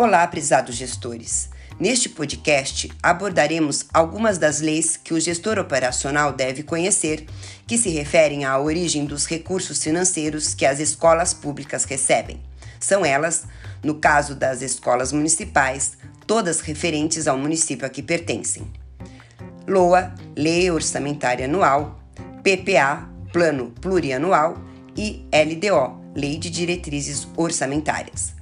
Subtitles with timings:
[0.00, 1.50] Olá, prezados gestores.
[1.76, 7.26] Neste podcast abordaremos algumas das leis que o gestor operacional deve conhecer,
[7.66, 12.40] que se referem à origem dos recursos financeiros que as escolas públicas recebem.
[12.78, 13.46] São elas,
[13.82, 18.70] no caso das escolas municipais, todas referentes ao município a que pertencem.
[19.66, 21.98] LOA, Lei Orçamentária Anual,
[22.44, 24.58] PPA, Plano Plurianual
[24.96, 28.37] e LDO, Lei de Diretrizes Orçamentárias.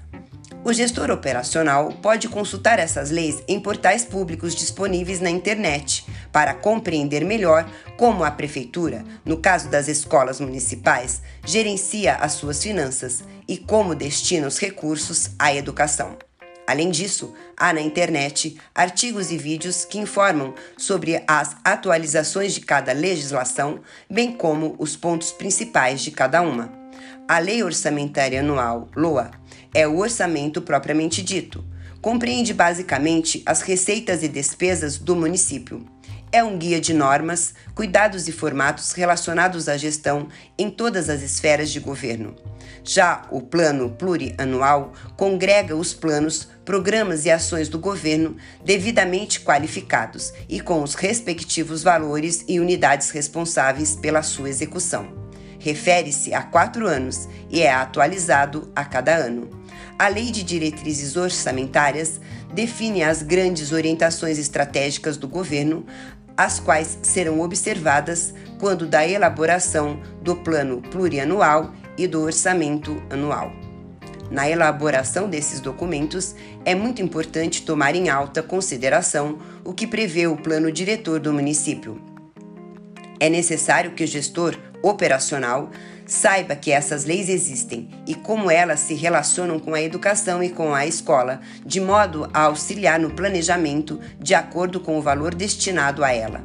[0.66, 7.24] O gestor operacional pode consultar essas leis em portais públicos disponíveis na internet para compreender
[7.24, 13.95] melhor como a prefeitura, no caso das escolas municipais, gerencia as suas finanças e como
[13.95, 16.19] destina os recursos à educação.
[16.66, 22.93] Além disso, há na internet artigos e vídeos que informam sobre as atualizações de cada
[22.93, 23.80] legislação,
[24.11, 26.73] bem como os pontos principais de cada uma.
[27.29, 29.30] A Lei Orçamentária Anual, LOA,
[29.73, 31.65] é o orçamento propriamente dito.
[32.01, 35.85] Compreende basicamente as receitas e despesas do município.
[36.37, 41.70] É um guia de normas, cuidados e formatos relacionados à gestão em todas as esferas
[41.70, 42.37] de governo.
[42.84, 50.60] Já o Plano Plurianual congrega os planos, programas e ações do governo devidamente qualificados e
[50.60, 55.24] com os respectivos valores e unidades responsáveis pela sua execução
[55.66, 59.51] refere-se a quatro anos e é atualizado a cada ano.
[59.98, 62.20] A Lei de Diretrizes Orçamentárias
[62.54, 65.84] define as grandes orientações estratégicas do governo,
[66.37, 73.53] as quais serão observadas quando da elaboração do Plano Plurianual e do Orçamento Anual.
[74.31, 80.37] Na elaboração desses documentos, é muito importante tomar em alta consideração o que prevê o
[80.37, 82.00] plano diretor do município.
[83.20, 85.70] É necessário que o gestor operacional
[86.06, 90.72] saiba que essas leis existem e como elas se relacionam com a educação e com
[90.72, 96.12] a escola, de modo a auxiliar no planejamento de acordo com o valor destinado a
[96.12, 96.44] ela.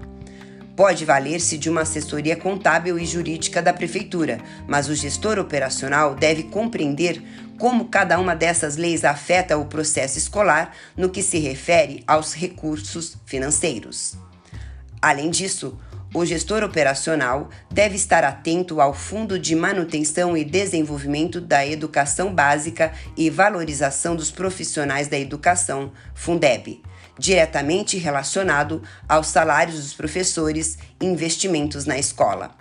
[0.76, 6.44] Pode valer-se de uma assessoria contábil e jurídica da prefeitura, mas o gestor operacional deve
[6.44, 7.22] compreender
[7.60, 13.16] como cada uma dessas leis afeta o processo escolar no que se refere aos recursos
[13.26, 14.16] financeiros.
[15.00, 15.78] Além disso,
[16.14, 22.92] o gestor operacional deve estar atento ao Fundo de Manutenção e Desenvolvimento da Educação Básica
[23.16, 26.82] e Valorização dos Profissionais da Educação, Fundeb,
[27.18, 32.52] diretamente relacionado aos salários dos professores e investimentos na escola.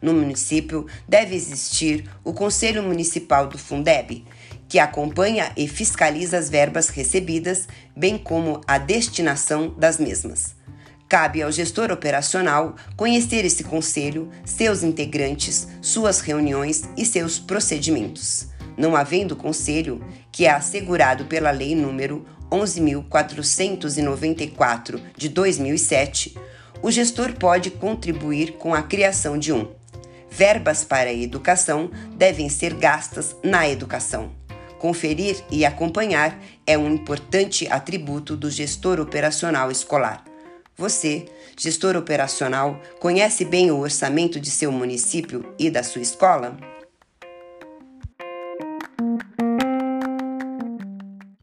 [0.00, 4.24] No município deve existir o Conselho Municipal do Fundeb,
[4.66, 10.63] que acompanha e fiscaliza as verbas recebidas, bem como a destinação das mesmas.
[11.08, 18.48] Cabe ao gestor operacional conhecer esse conselho, seus integrantes, suas reuniões e seus procedimentos.
[18.76, 26.36] Não havendo conselho, que é assegurado pela Lei número 11.494 de 2007,
[26.82, 29.70] o gestor pode contribuir com a criação de um.
[30.30, 34.32] Verbas para a educação devem ser gastas na educação.
[34.78, 40.33] Conferir e acompanhar é um importante atributo do gestor operacional escolar.
[40.76, 41.26] Você,
[41.56, 46.56] gestor operacional, conhece bem o orçamento de seu município e da sua escola?